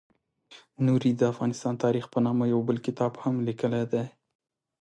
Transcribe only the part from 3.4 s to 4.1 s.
لیکلی دی.